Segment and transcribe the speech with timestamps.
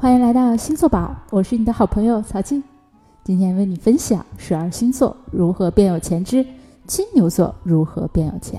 [0.00, 2.64] 欢迎来到星座宝，我是你的好朋友曹静。
[3.22, 6.42] 今天为你分享十二星座如何变有钱之
[6.86, 8.58] 金牛座如何变有钱。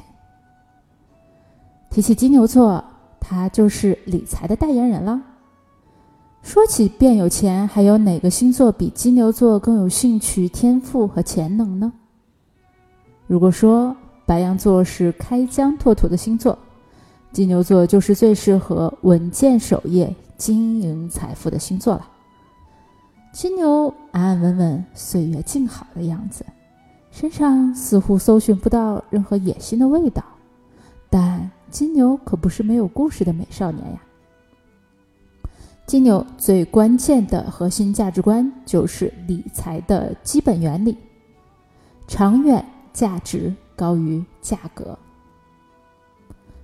[1.90, 2.84] 提起金牛座，
[3.20, 5.20] 他就是理财的代言人了。
[6.44, 11.92] 说起变有钱，还有哪个星座比金牛座更有兴趣、天赋和潜能呢？
[13.26, 13.96] 如果说
[14.28, 16.56] 白羊座是开疆拓土的星座，
[17.32, 22.10] 金牛座就是最适合稳健守业、经营财富的星座了。
[23.32, 26.44] 金牛安安稳稳、岁月静好的样子，
[27.12, 30.24] 身上似乎搜寻不到任何野心的味道，
[31.12, 34.02] 但金牛可不是没有故事的美少年呀。
[35.86, 40.98] 金牛最关键的核心价值观就是理财的基本原理：
[42.08, 44.98] 长远价值高于价格。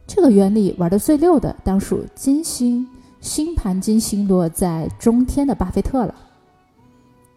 [0.08, 2.88] 这个原理玩的最溜的，当属金星
[3.20, 6.14] 星盘金星落在中天的巴菲特了。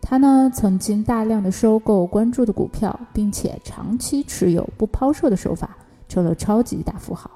[0.03, 5.77] 他呢，曾经大量的收购关注的股票，并且长期持有不抛售的手法，
[6.09, 7.31] 成了超级大富豪。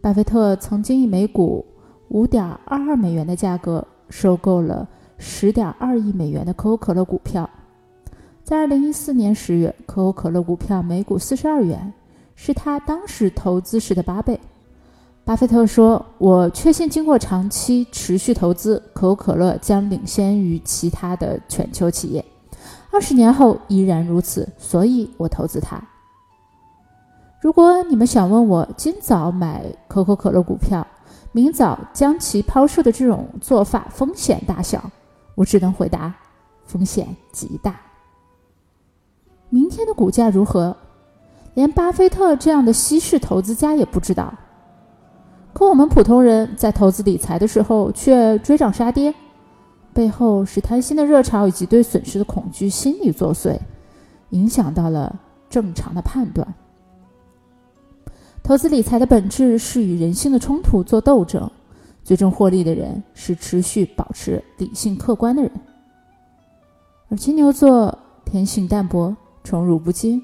[0.00, 1.64] 巴菲特曾经以每股
[2.08, 7.48] 五点二二美元的价格收购了十点二亿美元的可口可乐股票，
[8.42, 11.92] 在二零一四年十月，可口可乐股票每股四十二元。
[12.34, 14.40] 是他当时投资时的八倍。
[15.24, 22.24] 巴菲特说：“我确信，经过长期持续投资，可口可乐将领先于其他的全球企业，
[22.90, 24.48] 二十年后依然如此。
[24.58, 25.80] 所以我投资它。
[27.40, 30.84] 如果你们想问我今早买可口可乐股票，
[31.30, 34.90] 明早将其抛售的这种做法风险大小，
[35.36, 36.12] 我只能回答：
[36.64, 37.80] 风险极大。
[39.50, 40.76] 明天的股价如何？”
[41.54, 44.32] 连巴菲特这样的稀世投资家也不知道，
[45.52, 49.14] 可我们普通人在投资理财的时候却追涨杀跌，
[49.92, 53.58] 背后是贪心的热潮以及对损失的恐惧心理作祟，
[54.30, 55.14] 影响到了
[55.50, 56.54] 正常的判断。
[58.42, 61.48] 投资理财的本质是与人性的冲突做斗争，
[62.02, 65.52] 最终获利的人是持续保持理性客观的人。
[67.08, 70.20] 而金牛座天性淡泊，宠辱不惊。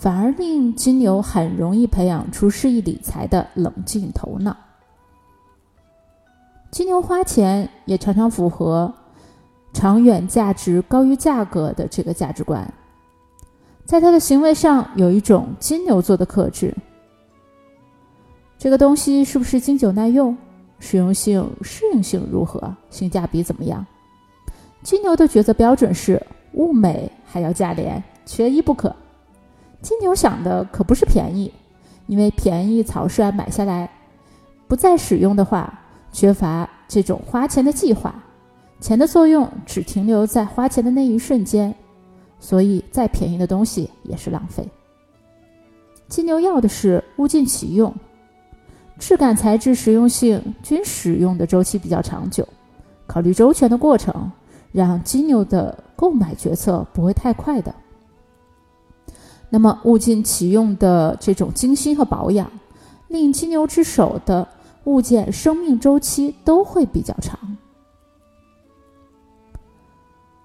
[0.00, 4.56] 反而令金牛很容易培养出适宜理财的冷静头脑。
[6.70, 8.90] 金牛花钱也常常符合
[9.74, 12.66] 长远价值高于价格的这个价值观，
[13.84, 16.74] 在他的行为上有一种金牛座的克制。
[18.56, 20.34] 这个东西是不是经久耐用？
[20.78, 22.74] 实用性、适应性如何？
[22.88, 23.84] 性价比怎么样？
[24.82, 28.96] 金牛的抉择标准是物美还要价廉，缺一不可。
[29.82, 31.52] 金牛想的可不是便宜，
[32.06, 33.90] 因为便宜草率买下来，
[34.68, 35.80] 不再使用的话，
[36.12, 38.14] 缺乏这种花钱的计划，
[38.78, 41.74] 钱的作用只停留在花钱的那一瞬间，
[42.38, 44.68] 所以再便宜的东西也是浪费。
[46.08, 47.94] 金牛要的是物尽其用，
[48.98, 52.46] 质感、材质、实用性均使用的周期比较长久，
[53.06, 54.30] 考虑周全的过程，
[54.72, 57.74] 让金牛的购买决策不会太快的。
[59.50, 62.50] 那么物尽其用的这种精心和保养，
[63.08, 64.46] 令金牛之手的
[64.84, 67.38] 物件生命周期都会比较长。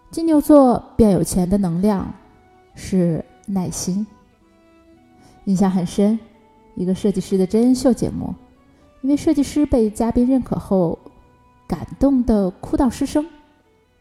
[0.09, 2.11] 金牛座变有钱的能量
[2.73, 4.05] 是耐心。
[5.43, 6.17] 印象很深，
[6.75, 8.33] 一个设计师的真人秀节目，
[9.01, 10.97] 一位设计师被嘉宾认可后，
[11.67, 13.23] 感动的哭到失声。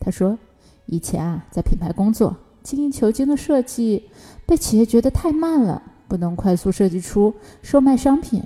[0.01, 0.39] 他说
[0.87, 4.09] ：“以前啊，在品牌工作。”精益求精的设计
[4.47, 7.33] 被企业觉得太慢了，不能快速设计出
[7.63, 8.43] 售卖商品，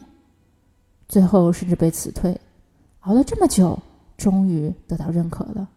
[1.09, 2.39] 最后甚至被辞退。
[3.03, 3.79] 熬了这么久，
[4.17, 5.69] 终于得到认可了。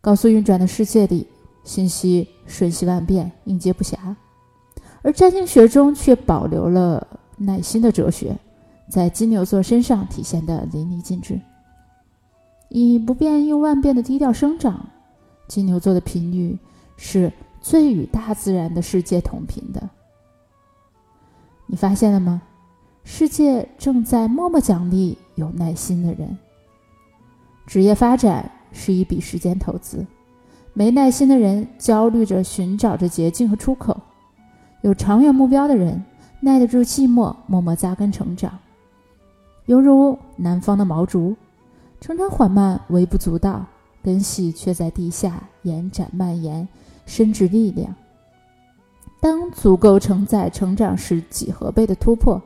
[0.00, 1.26] 高速运转的世界里，
[1.62, 3.96] 信息瞬息万变，应接不暇，
[5.02, 7.06] 而占星学中却保留了
[7.38, 8.36] 耐心的哲学，
[8.90, 11.40] 在金牛座身上体现的淋漓尽致，
[12.68, 14.90] 以不变应万变的低调生长。
[15.46, 16.58] 金牛座的频率
[16.96, 19.88] 是最与大自然的世界同频的，
[21.66, 22.42] 你发现了吗？
[23.04, 26.38] 世界正在默默奖励有耐心的人。
[27.66, 30.06] 职业发展是一笔时间投资，
[30.72, 33.98] 没耐心的人焦虑着寻找着捷径和出口，
[34.82, 36.02] 有长远目标的人
[36.40, 38.58] 耐得住寂寞，默默扎根成长，
[39.66, 41.36] 犹如南方的毛竹，
[42.00, 43.64] 成长缓慢，微不足道。
[44.04, 46.68] 根系却在地下延展蔓延，
[47.06, 47.92] 伸直力量。
[49.18, 52.40] 当足够承载成长时几何倍的突破。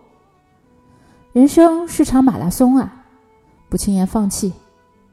[1.32, 3.05] 人生是场马拉松啊，
[3.69, 4.52] 不轻言放弃，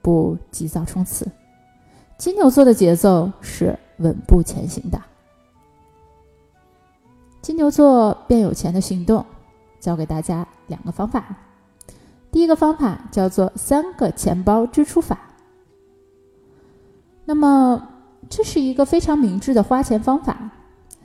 [0.03, 1.27] 不急躁冲刺。
[2.15, 5.01] 金牛座的节奏是稳步前行的。
[7.41, 9.25] 金牛座变有钱的行动，
[9.79, 11.35] 教给大家两个方法。
[12.31, 15.24] 第一个方法叫做三个钱包支出法。
[17.25, 17.89] 那么
[18.29, 20.51] 这是一个非常明智的花钱方法。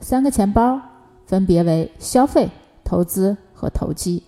[0.01, 0.81] 三个钱包
[1.27, 2.49] 分别为消费、
[2.83, 4.23] 投资和投机。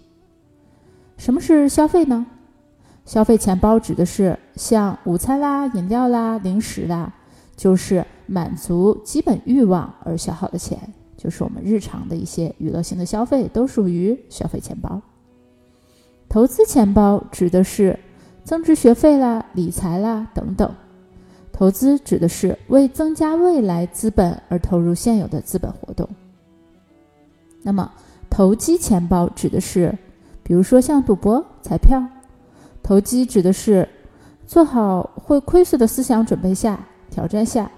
[1.16, 2.26] 什么是消费呢？
[3.04, 7.12] 消费钱包指的是像午餐啦、饮料啦、零食啦，
[7.56, 10.78] 就是满足基本欲望而消耗的钱，
[11.16, 15.00] 就是我们日常的一些娱乐性的消费，都属于消费钱包。
[16.28, 17.98] 投资钱包指的是
[18.44, 20.72] 增值学费啦、理财啦等等。
[21.62, 26.08] 投资指的是为增加未来资本而投入现有的资本活动。
[27.62, 27.88] 那么
[28.28, 29.96] 投机钱包指的是，
[30.42, 32.04] 比如说像赌博、彩票。
[32.82, 33.88] 投机指的是
[34.44, 36.76] 做好会亏损的思想准备下
[37.12, 37.70] 挑战下，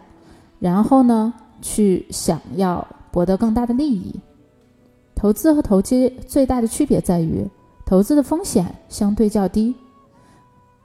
[0.59, 4.19] 然后呢去想要博得更大的利益。
[5.15, 7.47] 投资和投机最大的区别在于，
[7.85, 9.75] 投资的风险相对较低，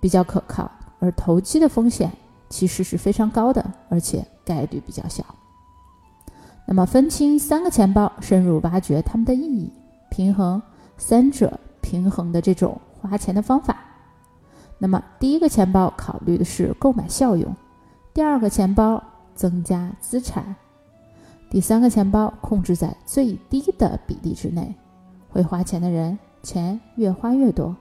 [0.01, 0.69] 比较可靠，
[0.99, 2.11] 而投机的风险
[2.49, 5.23] 其实是非常高的，而且概率比较小。
[6.67, 9.71] 那么分清三个钱包，深入挖掘它们的意义，
[10.09, 10.61] 平衡
[10.97, 13.77] 三者平衡的这种花钱的方法。
[14.77, 17.55] 那么，第一个钱包考虑的是购买效用，
[18.13, 19.03] 第二个钱包
[19.35, 20.55] 增加资产，
[21.49, 24.75] 第三个钱包控制在最低的比例之内。
[25.29, 27.75] 会花钱的人，钱越花越多。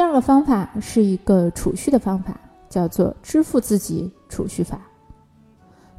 [0.00, 2.34] 第二个方法是一个储蓄的方法，
[2.70, 4.80] 叫做支付自己储蓄法。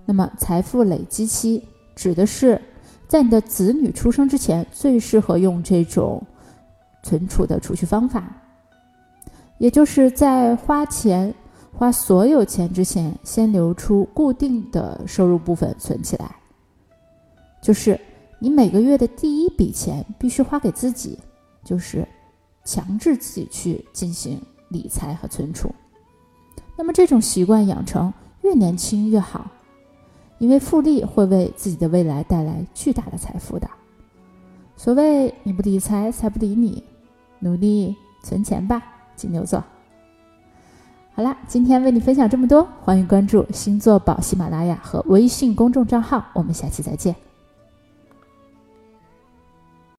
[0.05, 1.63] 那么，财富累积期
[1.93, 2.59] 指的是
[3.07, 6.19] 在你的子女出生之前，最适合用这种。
[7.03, 8.23] 存储的储蓄方法，
[9.59, 11.31] 也就是在花钱、
[11.71, 16.35] 花所有钱之前，先留出固定的收入部分存起来。
[17.61, 17.99] 就是
[18.39, 21.19] 你每个月的第一笔钱必须花给自己，
[21.63, 22.03] 就是
[22.63, 25.69] 强制自己去进行理财和存储。
[26.75, 29.49] 那么这种习惯养成越年轻越好，
[30.39, 33.69] 因为复利会为自己的未来带来巨大的财富的。
[34.75, 36.83] 所谓你不理财，财不理你。
[37.43, 38.83] 努力存钱吧，
[39.15, 39.63] 金牛座。
[41.13, 47.15] 好啦，今天为你分享这么多，欢迎关注星座宝喜马拉雅和微信公众账号，我们下期再见。